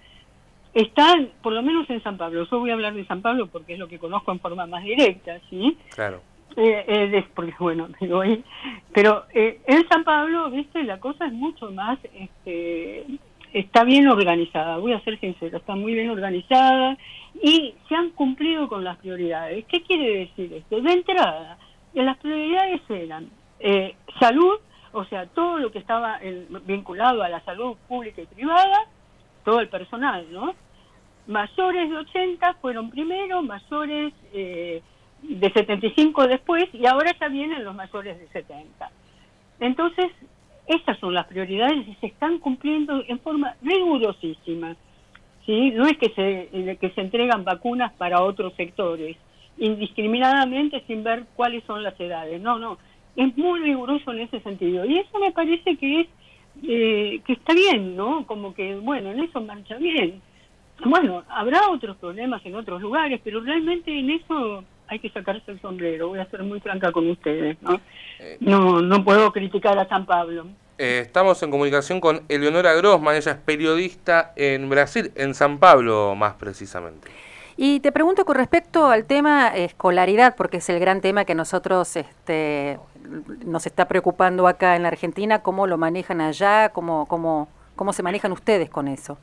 están, 0.75 1.30
por 1.42 1.53
lo 1.53 1.63
menos 1.63 1.89
en 1.89 2.03
San 2.03 2.18
Pablo, 2.18 2.45
yo 2.51 2.59
voy 2.59 2.69
a 2.69 2.74
hablar 2.74 2.94
de 2.94 3.07
San 3.07 3.24
Pablo 3.24 3.47
porque 3.47 3.74
es 3.74 3.80
lo 3.80 3.88
que 3.88 3.97
conozco 3.97 4.31
en 4.31 4.39
forma 4.39 4.68
más 4.68 4.83
directa, 4.83 5.39
¿sí? 5.50 5.75
Claro. 5.95 6.21
Eh, 6.57 6.85
eh, 6.87 7.28
porque 7.33 7.54
bueno, 7.59 7.90
pero, 7.99 8.23
pero 8.94 9.25
eh, 9.33 9.59
en 9.68 9.87
San 9.90 10.04
Pablo, 10.04 10.49
viste, 10.49 10.83
la 10.83 10.99
cosa 10.99 11.25
es 11.25 11.33
mucho 11.33 11.71
más, 11.71 11.99
este, 12.14 13.06
está 13.52 13.83
bien 13.83 14.07
organizada, 14.07 14.78
voy 14.78 14.94
a 14.94 15.02
ser 15.02 15.19
sincero, 15.19 15.57
está 15.57 15.75
muy 15.75 15.94
bien 15.94 16.09
organizada 16.09 16.97
y 17.42 17.75
se 17.90 17.95
han 17.95 18.11
cumplido 18.11 18.69
con 18.69 18.83
las 18.83 18.97
prioridades. 18.97 19.66
¿Qué 19.66 19.83
quiere 19.83 20.19
decir 20.19 20.54
esto? 20.54 20.81
De 20.81 20.94
entrada, 20.94 21.57
las 21.94 22.18
prioridades 22.18 22.81
eran 22.90 23.30
eh, 23.59 23.95
salud, 24.19 24.59
o 24.94 25.04
sea, 25.06 25.25
todo 25.28 25.57
lo 25.59 25.71
que 25.71 25.80
estaba 25.80 26.19
vinculado 26.66 27.21
a 27.21 27.28
la 27.28 27.44
salud 27.44 27.75
pública 27.87 28.21
y 28.21 28.28
privada, 28.28 28.85
todo 29.44 29.59
el 29.59 29.68
personal, 29.68 30.25
¿no? 30.31 30.54
mayores 31.28 31.90
de 31.90 31.97
80 31.97 32.54
fueron 32.56 32.90
primero, 32.90 33.42
mayores 33.42 34.14
eh, 34.33 34.81
de 35.30 35.52
75 35.52 36.28
después 36.28 36.66
y 36.74 36.86
ahora 36.86 37.12
ya 37.20 37.28
vienen 37.28 37.64
los 37.64 37.76
mayores 37.76 38.20
de 38.20 38.28
70. 38.30 38.92
Entonces, 39.60 40.12
estas 40.68 41.00
son 41.00 41.14
las 41.14 41.28
prioridades 41.28 41.88
y 41.88 41.96
se 41.96 42.08
están 42.08 42.40
cumpliendo 42.40 43.04
en 43.08 43.20
forma 43.20 43.56
rigurosísima. 43.62 44.76
¿sí? 45.46 45.72
No 45.72 45.86
es 45.86 45.98
que 45.98 46.10
se, 46.10 46.50
eh, 46.52 46.78
que 46.80 46.90
se 46.92 47.02
entregan 47.02 47.44
vacunas 47.44 47.94
para 47.94 48.22
otros 48.22 48.54
sectores 48.56 49.18
indiscriminadamente 49.58 50.84
sin 50.86 51.04
ver 51.04 51.26
cuáles 51.36 51.64
son 51.64 51.82
las 51.82 51.98
edades. 52.00 52.42
No, 52.42 52.60
no, 52.60 52.78
es 53.16 53.38
muy 53.38 53.62
riguroso 53.62 54.12
en 54.12 54.22
ese 54.22 54.40
sentido. 54.42 54.86
Y 54.86 54.98
eso 54.98 55.18
me 55.20 55.32
parece 55.32 55.78
que 55.78 56.02
es 56.02 56.08
eh, 56.64 57.22
que 57.26 57.34
está 57.34 57.54
bien, 57.54 57.96
¿no? 57.96 58.26
Como 58.26 58.54
que, 58.54 58.76
bueno, 58.76 59.12
en 59.12 59.22
eso 59.22 59.42
marcha 59.42 59.78
bien. 59.78 60.22
Bueno, 60.84 61.24
habrá 61.30 61.70
otros 61.70 61.96
problemas 61.98 62.46
en 62.46 62.56
otros 62.56 62.82
lugares, 62.82 63.22
pero 63.24 63.40
realmente 63.40 63.98
en 63.98 64.10
eso 64.10 64.64
hay 64.87 64.99
que 64.99 65.09
sacarse 65.09 65.51
el 65.51 65.61
sombrero. 65.61 66.09
Voy 66.09 66.19
a 66.19 66.25
ser 66.30 66.44
muy 66.44 66.59
franca 66.59 66.92
con 66.92 67.09
ustedes, 67.09 67.61
¿no? 67.61 67.80
Eh, 68.19 68.37
no, 68.39 68.81
no 68.81 69.04
puedo 69.04 69.31
criticar 69.31 69.77
a 69.77 69.87
San 69.87 70.06
Pablo. 70.06 70.47
Eh, 70.77 70.99
estamos 71.06 71.42
en 71.42 71.51
comunicación 71.51 72.01
con 72.01 72.23
Eleonora 72.27 72.73
Grossman, 72.73 73.15
ella 73.15 73.31
es 73.31 73.37
periodista 73.37 74.33
en 74.35 74.69
Brasil, 74.69 75.11
en 75.15 75.33
San 75.33 75.57
Pablo 75.57 76.15
más 76.15 76.33
precisamente. 76.33 77.09
Y 77.56 77.80
te 77.80 77.94
pregunto 77.94 78.25
con 78.25 78.35
respecto 78.35 78.87
al 78.87 79.06
tema 79.06 79.47
escolaridad, 79.56 80.35
porque 80.35 80.57
es 80.57 80.69
el 80.69 80.80
gran 80.81 80.99
tema 80.99 81.23
que 81.23 81.33
nosotros 81.33 81.95
este, 81.95 82.77
nos 83.45 83.65
está 83.65 83.87
preocupando 83.87 84.47
acá 84.47 84.75
en 84.75 84.81
la 84.81 84.89
Argentina, 84.89 85.42
¿cómo 85.42 85.65
lo 85.65 85.77
manejan 85.77 86.19
allá? 86.19 86.69
¿Cómo, 86.69 87.06
cómo, 87.06 87.47
cómo 87.77 87.94
se 87.94 88.04
manejan 88.04 88.33
ustedes 88.33 88.69
con 88.69 88.89
eso? 88.89 89.18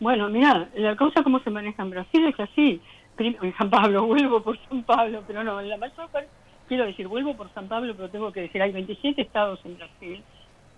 Bueno, 0.00 0.28
mira, 0.28 0.68
la 0.74 0.96
cosa 0.96 1.22
como 1.22 1.38
se 1.40 1.50
maneja 1.50 1.82
en 1.82 1.90
Brasil 1.90 2.26
es 2.26 2.40
así. 2.40 2.80
En 3.18 3.56
San 3.56 3.70
Pablo, 3.70 4.06
vuelvo 4.06 4.42
por 4.42 4.58
San 4.68 4.82
Pablo, 4.82 5.22
pero 5.26 5.44
no, 5.44 5.60
en 5.60 5.68
la 5.68 5.76
mayor 5.76 6.08
parte, 6.08 6.28
quiero 6.68 6.84
decir, 6.84 7.06
vuelvo 7.06 7.36
por 7.36 7.52
San 7.54 7.68
Pablo, 7.68 7.94
pero 7.94 8.10
tengo 8.10 8.32
que 8.32 8.40
decir, 8.40 8.60
hay 8.60 8.72
27 8.72 9.22
estados 9.22 9.60
en 9.64 9.76
Brasil, 9.76 10.22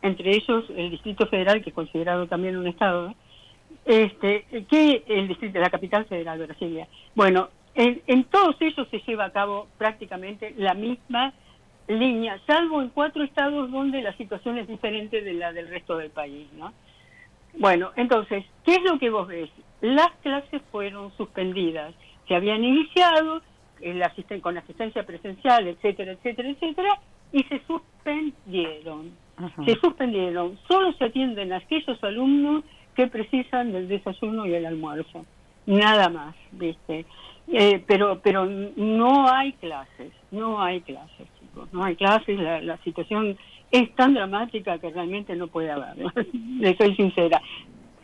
entre 0.02 0.36
ellos 0.36 0.64
el 0.76 0.90
Distrito 0.90 1.26
Federal, 1.26 1.62
que 1.62 1.70
es 1.70 1.74
considerado 1.74 2.26
también 2.26 2.56
un 2.56 2.66
estado, 2.66 3.14
este, 3.86 4.44
que 4.68 5.04
el 5.06 5.28
distrito, 5.28 5.58
la 5.58 5.70
capital 5.70 6.04
federal 6.04 6.38
de 6.38 6.46
Brasilia. 6.46 6.88
Bueno, 7.14 7.48
en, 7.74 8.02
en 8.06 8.24
todos 8.24 8.56
ellos 8.60 8.86
se 8.90 8.98
lleva 9.00 9.26
a 9.26 9.32
cabo 9.32 9.68
prácticamente 9.78 10.54
la 10.56 10.74
misma 10.74 11.32
línea, 11.88 12.40
salvo 12.46 12.82
en 12.82 12.88
cuatro 12.88 13.22
estados 13.22 13.70
donde 13.70 14.02
la 14.02 14.16
situación 14.16 14.58
es 14.58 14.66
diferente 14.66 15.22
de 15.22 15.34
la 15.34 15.52
del 15.52 15.68
resto 15.68 15.96
del 15.96 16.10
país, 16.10 16.48
¿no? 16.54 16.72
Bueno, 17.58 17.92
entonces, 17.96 18.44
¿qué 18.64 18.74
es 18.74 18.82
lo 18.82 18.98
que 18.98 19.08
vos 19.08 19.28
ves? 19.28 19.48
Las 19.80 20.10
clases 20.22 20.60
fueron 20.70 21.12
suspendidas, 21.16 21.94
se 22.26 22.34
habían 22.34 22.64
iniciado 22.64 23.42
con 24.40 24.56
asistencia 24.56 25.04
presencial, 25.04 25.66
etcétera, 25.68 26.12
etcétera, 26.12 26.48
etcétera, 26.50 27.00
y 27.32 27.42
se 27.44 27.60
suspendieron. 27.66 29.12
Se 29.66 29.74
suspendieron. 29.80 30.58
Solo 30.66 30.92
se 30.94 31.04
atienden 31.04 31.52
a 31.52 31.58
aquellos 31.58 32.02
alumnos 32.02 32.64
que 32.94 33.06
precisan 33.08 33.72
del 33.72 33.88
desayuno 33.88 34.46
y 34.46 34.54
el 34.54 34.64
almuerzo. 34.64 35.26
Nada 35.66 36.08
más, 36.08 36.34
¿viste? 36.52 37.04
Eh, 37.48 37.82
pero, 37.86 38.20
pero 38.22 38.46
no 38.46 39.28
hay 39.28 39.52
clases, 39.54 40.12
no 40.30 40.60
hay 40.60 40.80
clases, 40.80 41.28
chicos, 41.38 41.72
no 41.72 41.84
hay 41.84 41.96
clases. 41.96 42.38
La, 42.38 42.60
la 42.60 42.76
situación 42.78 43.36
es 43.70 43.94
tan 43.94 44.14
dramática 44.14 44.78
que 44.78 44.90
realmente 44.90 45.36
no 45.36 45.48
puede 45.48 45.70
haber, 45.70 45.96
le 46.32 46.76
soy 46.76 46.94
sincera. 46.96 47.40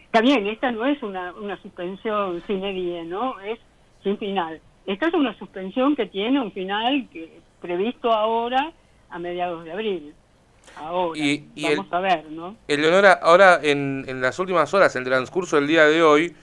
Está 0.05 0.21
bien, 0.21 0.47
esta 0.47 0.71
no 0.71 0.85
es 0.85 1.02
una, 1.02 1.33
una 1.33 1.57
suspensión 1.62 2.43
sin 2.47 2.61
¿no? 3.09 3.41
Es 3.41 3.59
sin 4.02 4.18
final. 4.18 4.61
Esta 4.87 5.09
es 5.09 5.14
una 5.14 5.37
suspensión 5.38 5.94
que 5.94 6.06
tiene 6.06 6.40
un 6.40 6.52
final 6.52 7.09
que, 7.12 7.40
previsto 7.61 8.12
ahora 8.12 8.73
a 9.11 9.18
mediados 9.18 9.64
de 9.64 9.73
abril. 9.73 10.14
Ahora, 10.76 11.18
y, 11.18 11.44
vamos 11.62 11.92
a 11.92 12.00
ver, 12.00 12.30
¿no? 12.30 12.56
Eleonora, 12.68 13.12
ahora 13.14 13.61
en, 13.62 14.04
en 14.09 14.21
las 14.21 14.38
últimas 14.38 14.73
horas, 14.75 14.94
en 14.97 15.02
el 15.02 15.09
transcurso 15.09 15.56
del 15.56 15.66
día 15.66 15.85
de 15.85 16.02
hoy, 16.02 16.35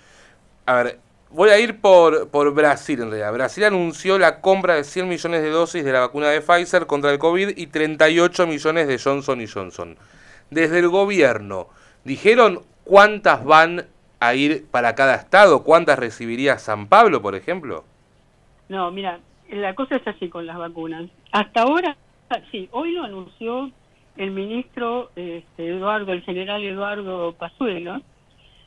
a 0.65 0.75
ver, 0.75 0.99
Voy 1.31 1.51
a 1.51 1.59
ir 1.59 1.79
por, 1.79 2.29
por 2.29 2.51
Brasil 2.55 2.99
en 3.01 3.11
realidad. 3.11 3.31
Brasil 3.31 3.63
anunció 3.63 4.17
la 4.17 4.41
compra 4.41 4.73
de 4.73 4.83
100 4.83 5.07
millones 5.07 5.43
de 5.43 5.51
dosis 5.51 5.85
de 5.85 5.93
la 5.93 5.99
vacuna 5.99 6.29
de 6.29 6.41
Pfizer 6.41 6.87
contra 6.87 7.11
el 7.11 7.19
COVID 7.19 7.49
y 7.55 7.67
38 7.67 8.47
millones 8.47 8.87
de 8.87 8.97
Johnson 8.97 9.39
y 9.39 9.45
Johnson. 9.45 9.95
Desde 10.49 10.79
el 10.79 10.89
gobierno, 10.89 11.67
¿dijeron 12.03 12.63
cuántas 12.83 13.45
van 13.45 13.85
a 14.19 14.33
ir 14.35 14.65
para 14.69 14.95
cada 14.95 15.15
estado? 15.15 15.63
¿Cuántas 15.63 15.99
recibiría 15.99 16.57
San 16.57 16.87
Pablo, 16.87 17.21
por 17.21 17.35
ejemplo? 17.35 17.83
No, 18.67 18.91
mira, 18.91 19.19
la 19.49 19.73
cosa 19.75 19.95
es 19.95 20.07
así 20.07 20.29
con 20.29 20.45
las 20.45 20.57
vacunas. 20.57 21.05
Hasta 21.31 21.61
ahora, 21.61 21.95
sí, 22.51 22.69
hoy 22.71 22.91
lo 22.91 23.03
anunció 23.03 23.71
el 24.17 24.31
ministro 24.31 25.11
este, 25.15 25.69
Eduardo, 25.69 26.11
el 26.11 26.21
general 26.23 26.63
Eduardo 26.63 27.33
Pazuelo, 27.33 28.01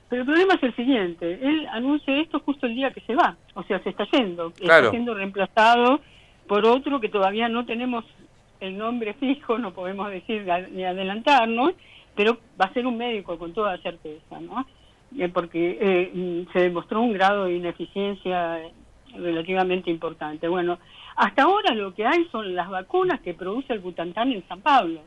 pero 0.08 0.22
el 0.22 0.26
problema 0.26 0.54
es 0.54 0.62
el 0.62 0.76
siguiente, 0.76 1.38
él 1.42 1.66
anuncia 1.70 2.16
esto 2.16 2.40
justo 2.40 2.66
el 2.66 2.74
día 2.74 2.90
que 2.90 3.00
se 3.00 3.14
va, 3.14 3.36
o 3.54 3.62
sea, 3.62 3.78
se 3.82 3.90
está 3.90 4.06
yendo, 4.12 4.52
está 4.60 4.90
siendo 4.90 5.14
reemplazado 5.14 6.00
por 6.46 6.66
otro 6.66 7.00
que 7.00 7.08
todavía 7.08 7.48
no 7.48 7.64
tenemos 7.64 8.04
el 8.60 8.76
nombre 8.76 9.14
fijo, 9.14 9.58
no 9.58 9.72
podemos 9.72 10.10
decir 10.10 10.46
ni 10.72 10.84
adelantarnos, 10.84 11.72
pero 12.14 12.38
va 12.60 12.66
a 12.66 12.72
ser 12.72 12.86
un 12.86 12.96
médico 12.96 13.38
con 13.38 13.52
toda 13.52 13.76
certeza, 13.78 14.40
¿no? 14.40 14.66
Eh, 15.18 15.28
porque 15.28 15.78
eh, 15.80 16.46
se 16.52 16.60
demostró 16.60 17.02
un 17.02 17.12
grado 17.12 17.44
de 17.44 17.56
ineficiencia 17.56 18.60
relativamente 19.14 19.90
importante. 19.90 20.48
Bueno, 20.48 20.78
hasta 21.16 21.42
ahora 21.42 21.74
lo 21.74 21.94
que 21.94 22.06
hay 22.06 22.26
son 22.32 22.54
las 22.54 22.70
vacunas 22.70 23.20
que 23.20 23.34
produce 23.34 23.72
el 23.74 23.80
Butantan 23.80 24.32
en 24.32 24.46
San 24.48 24.62
Pablo, 24.62 25.00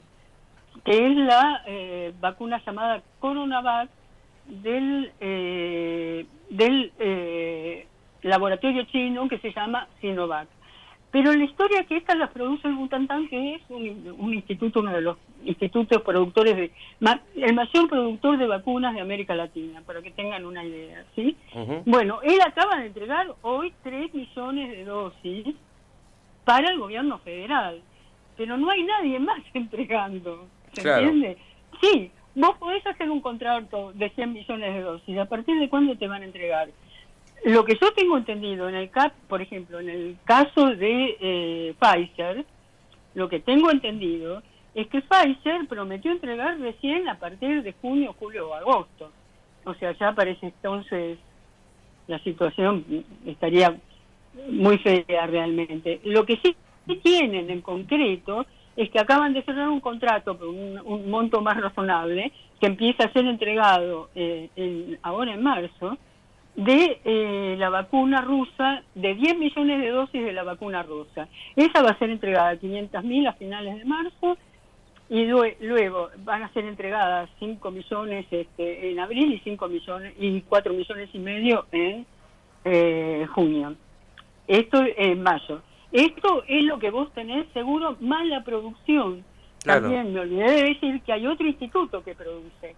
que 0.84 1.08
es 1.08 1.16
la 1.16 1.64
eh, 1.66 2.14
vacuna 2.20 2.62
llamada 2.64 3.02
Coronavac, 3.20 3.90
del, 4.46 5.12
eh, 5.20 6.26
del 6.50 6.92
laboratorio 8.22 8.84
chino 8.84 9.28
que 9.28 9.40
se 9.40 9.52
llama 9.52 9.88
Sinovac. 10.00 10.48
Pero 11.16 11.32
la 11.32 11.46
historia 11.46 11.86
que 11.86 11.96
esta 11.96 12.14
la 12.14 12.30
produce 12.30 12.68
el 12.68 12.76
Butantan, 12.76 13.30
que 13.30 13.56
es 13.56 13.62
un, 13.70 14.34
instituto, 14.34 14.82
uno 14.82 14.92
de 14.92 15.00
los 15.00 15.18
institutos 15.46 16.02
productores 16.02 16.58
de, 16.58 16.72
el 17.38 17.54
mayor 17.54 17.88
productor 17.88 18.38
de 18.38 18.46
vacunas 18.46 18.94
de 18.94 19.00
América 19.00 19.34
Latina, 19.34 19.82
para 19.86 20.02
que 20.02 20.12
tengan 20.12 20.46
una 20.46 20.66
idea, 20.66 21.06
¿sí? 21.16 21.38
Bueno, 21.86 22.20
él 22.22 22.38
acaba 22.46 22.82
de 22.82 22.88
entregar 22.88 23.28
hoy 23.44 23.74
3 23.84 24.14
millones 24.14 24.72
de 24.72 24.84
dosis 24.84 25.56
para 26.44 26.70
el 26.70 26.80
gobierno 26.80 27.18
federal, 27.20 27.80
pero 28.36 28.58
no 28.58 28.70
hay 28.70 28.84
nadie 28.84 29.18
más 29.18 29.40
entregando, 29.54 30.50
¿se 30.74 30.82
entiende? 30.82 31.38
Sí, 31.80 32.12
vos 32.36 32.58
podés 32.58 32.86
hacer 32.88 33.10
un 33.10 33.22
contrato 33.22 33.94
de 33.94 34.10
100 34.10 34.34
millones 34.34 34.74
de 34.74 34.82
dosis. 34.82 35.18
¿A 35.18 35.30
partir 35.30 35.58
de 35.62 35.70
cuándo 35.70 35.96
te 35.96 36.10
van 36.10 36.24
a 36.24 36.26
entregar? 36.26 36.68
Lo 37.46 37.64
que 37.64 37.78
yo 37.80 37.94
tengo 37.94 38.18
entendido 38.18 38.68
en 38.68 38.74
el 38.74 38.90
CAP, 38.90 39.14
por 39.28 39.40
ejemplo, 39.40 39.80
en 39.80 39.88
el 39.88 40.18
caso 40.24 40.76
de 40.76 41.16
eh, 41.22 41.76
Pfizer, 41.80 42.44
lo 43.14 43.30
que 43.30 43.40
tengo 43.40 43.70
entendido 43.70 44.42
es 44.74 44.88
que 44.88 45.02
Pfizer 45.02 45.68
prometió 45.68 46.12
entregar 46.12 46.60
recién 46.60 47.08
a 47.08 47.20
partir 47.20 47.62
de 47.62 47.74
junio, 47.74 48.16
julio 48.18 48.50
o 48.50 48.56
agosto. 48.56 49.12
O 49.64 49.76
sea, 49.76 49.92
ya 49.92 50.14
parece 50.14 50.48
entonces 50.48 51.20
la 52.08 52.18
situación 52.24 52.84
estaría 53.28 53.76
muy 54.50 54.80
fea 54.80 55.28
realmente. 55.28 56.02
Lo 56.04 56.26
que 56.26 56.38
sí 56.38 56.56
tienen 57.04 57.52
en 57.52 57.62
concreto 57.62 58.48
es 58.76 58.90
que 58.90 59.00
acaban 59.00 59.34
de 59.34 59.44
cerrar 59.44 59.70
un 59.70 59.82
contrato 59.82 60.36
por 60.36 60.48
un, 60.48 61.12
monto 61.12 61.42
más 61.42 61.62
razonable 61.62 62.32
que 62.60 62.66
empieza 62.66 63.04
a 63.04 63.14
ser 63.14 63.28
entregado 63.28 64.10
eh, 64.16 64.98
ahora 65.04 65.36
en 65.36 65.44
marzo 65.44 66.00
de 66.56 67.02
eh, 67.04 67.56
la 67.58 67.70
vacuna 67.70 68.22
rusa, 68.22 68.84
de 68.96 69.14
10 69.14 69.38
millones 69.38 69.82
de 69.82 69.90
dosis 69.90 70.24
de 70.24 70.34
la 70.34 70.44
vacuna 70.44 70.84
rusa. 70.84 71.28
Esa 71.56 71.82
va 71.82 71.90
a 71.90 72.00
ser 72.00 72.10
entregada 72.10 72.50
a 72.50 72.56
500.000 72.56 73.28
a 73.28 73.34
finales 73.34 73.78
de 73.78 73.86
marzo 73.86 74.38
y 75.10 75.26
luego 75.26 76.10
van 76.24 76.44
a 76.44 76.54
ser 76.54 76.66
entregadas 76.66 77.30
5 77.40 77.72
millones 77.72 78.26
este, 78.32 78.92
en 78.92 79.00
abril 79.00 79.34
y 79.34 79.40
5 79.40 79.68
millones 79.68 80.14
y 80.18 80.42
4 80.42 80.74
millones 80.74 81.10
y 81.14 81.20
medio 81.20 81.66
en 81.72 82.06
eh, 82.64 83.28
junio. 83.34 83.76
Esto 84.48 84.84
en 84.98 85.22
mayo. 85.22 85.62
Esto 85.92 86.44
es 86.48 86.64
lo 86.64 86.80
que 86.80 86.90
vos 86.90 87.12
tenés 87.14 87.46
seguro, 87.54 87.98
más 88.00 88.26
la 88.26 88.44
producción. 88.44 89.24
También 89.64 90.14
me 90.14 90.22
olvidé 90.22 90.52
de 90.52 90.64
decir 90.70 91.02
que 91.02 91.14
hay 91.14 91.28
otro 91.28 91.48
instituto 91.48 92.04
que 92.04 92.16
produce 92.16 92.76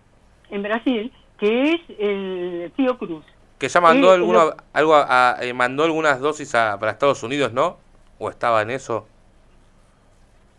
en 0.50 0.64
Brasil, 0.64 1.12
que 1.38 1.74
es 1.74 1.82
el 2.00 2.72
Fiocruz. 2.76 3.26
Que 3.58 3.70
ya 3.70 3.82
mandó, 3.82 4.12
alguno, 4.12 4.54
algo 4.74 4.96
eh, 5.42 5.54
mandó 5.54 5.84
algunas 5.84 6.20
dosis 6.20 6.52
para 6.52 6.92
Estados 6.92 7.24
Unidos, 7.24 7.54
¿no? 7.54 7.78
¿O 8.20 8.30
estaba 8.30 8.62
en 8.62 8.70
eso? 8.70 9.08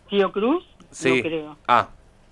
¿Fiocruz? 0.09 0.65
Sí. 0.91 1.17
No 1.17 1.21
creo. 1.21 1.57
Ah, 1.67 1.87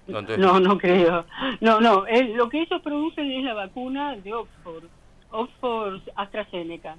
no, 0.07 0.59
no, 0.59 0.77
creo. 0.77 1.25
No, 1.61 1.79
no, 1.79 2.05
lo 2.35 2.49
que 2.49 2.61
ellos 2.61 2.81
producen 2.81 3.31
es 3.31 3.43
la 3.43 3.53
vacuna 3.53 4.15
de 4.15 4.33
Oxford, 4.33 4.85
Oxford 5.31 6.01
AstraZeneca. 6.15 6.95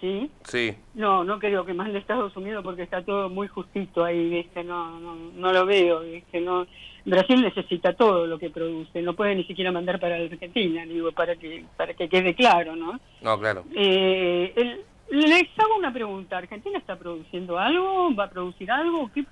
¿Sí? 0.00 0.30
Sí. 0.44 0.74
No, 0.94 1.24
no 1.24 1.38
creo 1.38 1.64
que 1.64 1.74
más 1.74 1.92
de 1.92 1.98
Estados 1.98 2.36
Unidos 2.36 2.62
porque 2.64 2.82
está 2.82 3.02
todo 3.02 3.28
muy 3.28 3.48
justito 3.48 4.04
ahí, 4.04 4.28
¿viste? 4.28 4.64
No, 4.64 4.98
no, 5.00 5.14
no 5.14 5.52
lo 5.52 5.66
veo, 5.66 6.00
¿viste? 6.00 6.40
No, 6.40 6.66
Brasil 7.04 7.40
necesita 7.42 7.94
todo 7.94 8.26
lo 8.26 8.38
que 8.38 8.50
produce, 8.50 9.02
no 9.02 9.14
puede 9.14 9.34
ni 9.34 9.44
siquiera 9.44 9.72
mandar 9.72 9.98
para 9.98 10.18
la 10.18 10.26
Argentina, 10.26 10.84
digo, 10.84 11.12
para 11.12 11.36
que 11.36 11.64
para 11.76 11.94
que 11.94 12.08
quede 12.08 12.34
claro, 12.34 12.76
¿no? 12.76 13.00
No, 13.22 13.38
claro. 13.38 13.64
Eh, 13.74 14.52
el, 14.56 14.80
les 15.10 15.48
hago 15.58 15.76
una 15.76 15.92
pregunta, 15.92 16.38
¿Argentina 16.38 16.78
está 16.78 16.96
produciendo 16.96 17.58
algo? 17.58 18.14
¿Va 18.14 18.24
a 18.24 18.30
producir 18.30 18.70
algo? 18.70 19.10
¿Qué 19.12 19.24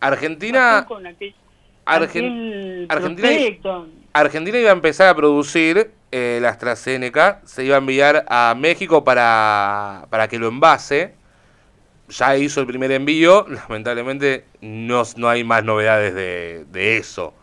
Argentina... 0.00 0.86
Argentina, 2.88 3.84
Argentina 4.14 4.56
iba 4.58 4.70
a 4.70 4.72
empezar 4.72 5.08
a 5.08 5.14
producir 5.14 5.90
eh, 6.12 6.38
la 6.40 6.50
AstraZeneca, 6.50 7.40
se 7.44 7.64
iba 7.64 7.74
a 7.74 7.78
enviar 7.78 8.24
a 8.28 8.54
México 8.56 9.02
para, 9.02 10.06
para 10.08 10.28
que 10.28 10.38
lo 10.38 10.46
envase. 10.46 11.14
Ya 12.08 12.36
hizo 12.36 12.60
el 12.60 12.66
primer 12.68 12.92
envío, 12.92 13.44
lamentablemente 13.68 14.44
no, 14.60 15.02
no 15.16 15.28
hay 15.28 15.42
más 15.42 15.64
novedades 15.64 16.14
de, 16.14 16.64
de 16.70 16.96
eso. 16.96 17.34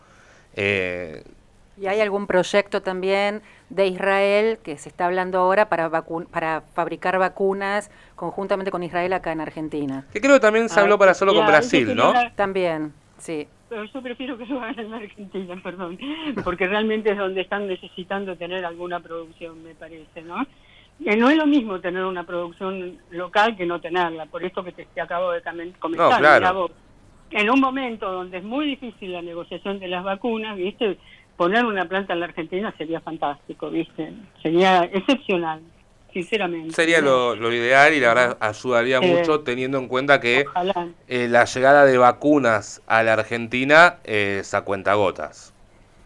Eh, 0.54 1.22
¿Y 1.76 1.88
hay 1.88 2.00
algún 2.00 2.26
proyecto 2.26 2.80
también 2.80 3.42
de 3.68 3.86
Israel 3.88 4.58
que 4.62 4.78
se 4.78 4.88
está 4.88 5.06
hablando 5.06 5.38
ahora 5.38 5.68
para, 5.68 5.90
para 6.30 6.62
fabricar 6.74 7.18
vacunas 7.18 7.90
conjuntamente 8.16 8.70
con 8.70 8.82
Israel 8.82 9.12
acá 9.12 9.32
en 9.32 9.40
Argentina? 9.40 10.06
Que 10.10 10.22
creo 10.22 10.34
que 10.34 10.40
también 10.40 10.70
se 10.70 10.80
habló 10.80 10.98
para 10.98 11.10
hacerlo 11.10 11.34
con 11.34 11.46
Brasil, 11.46 11.94
¿no? 11.94 12.14
También, 12.34 12.94
sí. 13.18 13.46
Pero 13.72 13.84
yo 13.86 14.02
prefiero 14.02 14.36
que 14.36 14.44
lo 14.44 14.60
hagan 14.60 14.78
en 14.78 14.92
Argentina, 14.92 15.58
perdón, 15.62 15.98
porque 16.44 16.68
realmente 16.68 17.10
es 17.10 17.16
donde 17.16 17.40
están 17.40 17.66
necesitando 17.66 18.36
tener 18.36 18.66
alguna 18.66 19.00
producción, 19.00 19.64
me 19.64 19.74
parece, 19.74 20.20
¿no? 20.20 20.42
Eh, 21.06 21.16
no 21.16 21.30
es 21.30 21.38
lo 21.38 21.46
mismo 21.46 21.80
tener 21.80 22.04
una 22.04 22.24
producción 22.24 22.98
local 23.12 23.56
que 23.56 23.64
no 23.64 23.80
tenerla, 23.80 24.26
por 24.26 24.44
esto 24.44 24.62
que 24.62 24.72
te, 24.72 25.00
acabo 25.00 25.32
de 25.32 25.40
comentar. 25.78 26.44
En 27.30 27.48
un 27.48 27.60
momento 27.60 28.12
donde 28.12 28.36
es 28.36 28.44
muy 28.44 28.66
difícil 28.66 29.10
la 29.10 29.22
negociación 29.22 29.78
de 29.78 29.88
las 29.88 30.04
vacunas, 30.04 30.54
¿viste? 30.58 30.98
Poner 31.38 31.64
una 31.64 31.86
planta 31.86 32.12
en 32.12 32.20
la 32.20 32.26
Argentina 32.26 32.74
sería 32.76 33.00
fantástico, 33.00 33.70
¿viste? 33.70 34.12
Sería 34.42 34.84
excepcional 34.84 35.62
sinceramente. 36.12 36.74
Sería 36.74 37.00
lo, 37.00 37.52
ideal 37.52 37.94
y 37.94 38.00
la 38.00 38.08
verdad 38.08 38.38
ayudaría 38.40 39.00
mucho 39.00 39.40
teniendo 39.40 39.78
en 39.78 39.88
cuenta 39.88 40.20
que 40.20 40.44
eh, 41.08 41.28
la 41.28 41.44
llegada 41.44 41.84
de 41.84 41.98
vacunas 41.98 42.82
a 42.86 43.02
la 43.02 43.14
Argentina 43.14 43.98
es 44.04 44.54
a 44.54 44.62
cuentagotas. 44.62 45.52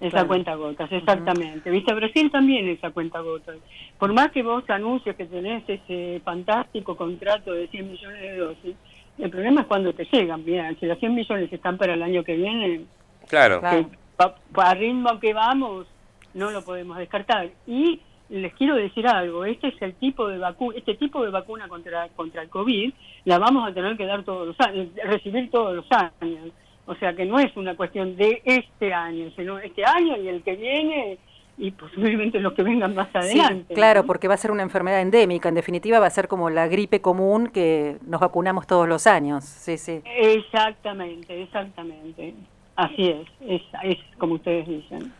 Es 0.00 0.14
a 0.14 0.26
cuentagotas, 0.26 0.92
exactamente. 0.92 1.70
¿Viste? 1.70 1.94
Brasil 1.94 2.30
también 2.30 2.68
es 2.68 2.82
a 2.84 2.90
cuentagotas. 2.90 3.56
Por 3.98 4.12
más 4.12 4.30
que 4.30 4.42
vos 4.42 4.68
anuncies 4.68 5.16
que 5.16 5.24
tenés 5.24 5.64
ese 5.66 6.20
fantástico 6.22 6.96
contrato 6.96 7.52
de 7.52 7.66
100 7.68 7.90
millones 7.90 8.20
de 8.20 8.36
dosis, 8.36 8.76
el 9.18 9.30
problema 9.30 9.62
es 9.62 9.66
cuando 9.66 9.94
te 9.94 10.04
llegan. 10.04 10.44
Bien, 10.44 10.76
si 10.78 10.86
los 10.86 10.98
100 10.98 11.14
millones 11.14 11.50
están 11.50 11.78
para 11.78 11.94
el 11.94 12.02
año 12.02 12.22
que 12.22 12.36
viene, 12.36 12.82
claro. 13.26 13.62
a 13.64 14.74
ritmo 14.74 15.18
que 15.18 15.32
vamos, 15.32 15.86
no 16.34 16.50
lo 16.50 16.62
podemos 16.62 16.98
descartar. 16.98 17.48
Y 17.66 18.02
les 18.28 18.52
quiero 18.54 18.74
decir 18.74 19.06
algo, 19.06 19.44
este 19.44 19.68
es 19.68 19.80
el 19.82 19.94
tipo 19.94 20.28
de 20.28 20.38
vacuna, 20.38 20.76
este 20.76 20.94
tipo 20.94 21.22
de 21.22 21.30
vacuna 21.30 21.68
contra 21.68 22.08
contra 22.10 22.42
el 22.42 22.48
COVID 22.48 22.92
la 23.24 23.38
vamos 23.38 23.68
a 23.68 23.72
tener 23.72 23.96
que 23.96 24.06
dar 24.06 24.24
todos 24.24 24.48
los 24.48 24.60
años, 24.60 24.88
recibir 25.04 25.50
todos 25.50 25.74
los 25.74 25.86
años. 25.90 26.50
O 26.86 26.94
sea 26.94 27.14
que 27.14 27.24
no 27.24 27.38
es 27.38 27.56
una 27.56 27.76
cuestión 27.76 28.16
de 28.16 28.42
este 28.44 28.92
año, 28.92 29.30
sino 29.36 29.58
este 29.58 29.84
año 29.84 30.16
y 30.16 30.28
el 30.28 30.42
que 30.42 30.54
viene 30.54 31.18
y 31.58 31.70
posiblemente 31.70 32.38
los 32.38 32.52
que 32.52 32.62
vengan 32.62 32.94
más 32.94 33.08
adelante. 33.14 33.74
claro, 33.74 34.04
porque 34.04 34.28
va 34.28 34.34
a 34.34 34.36
ser 34.36 34.50
una 34.50 34.62
enfermedad 34.62 35.00
endémica, 35.00 35.48
en 35.48 35.54
definitiva 35.54 35.98
va 35.98 36.06
a 36.06 36.10
ser 36.10 36.28
como 36.28 36.50
la 36.50 36.68
gripe 36.68 37.00
común 37.00 37.48
que 37.48 37.96
nos 38.06 38.20
vacunamos 38.20 38.66
todos 38.66 38.86
los 38.88 39.06
años. 39.06 39.44
Sí, 39.44 39.78
sí. 39.78 40.02
Exactamente, 40.04 41.42
exactamente. 41.42 42.34
Así 42.76 43.08
es, 43.08 43.26
es, 43.40 43.62
es 43.84 43.98
como 44.18 44.34
ustedes 44.34 44.66
dicen. 44.68 45.12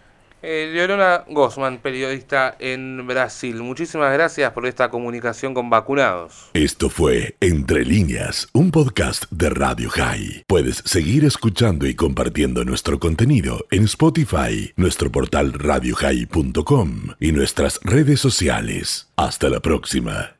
Eh, 0.49 0.71
Leonora 0.73 1.25
Gosman, 1.29 1.79
periodista 1.79 2.55
en 2.61 3.05
Brasil. 3.05 3.57
Muchísimas 3.65 4.13
gracias 4.13 4.53
por 4.53 4.65
esta 4.65 4.91
comunicación 4.91 5.55
con 5.55 5.71
vacunados. 5.71 6.51
Esto 6.55 6.89
fue 6.89 7.35
Entre 7.41 7.85
líneas, 7.85 8.47
un 8.53 8.71
podcast 8.71 9.25
de 9.33 9.51
Radio 9.51 9.91
High. 9.91 10.45
Puedes 10.47 10.85
seguir 10.85 11.25
escuchando 11.25 11.85
y 11.85 11.97
compartiendo 11.97 12.65
nuestro 12.65 13.01
contenido 13.01 13.67
en 13.73 13.87
Spotify, 13.87 14.73
nuestro 14.77 15.11
portal 15.11 15.53
radiohigh.com 15.53 17.09
y 17.19 17.33
nuestras 17.33 17.81
redes 17.83 18.21
sociales. 18.21 19.09
Hasta 19.17 19.49
la 19.49 19.59
próxima. 19.59 20.31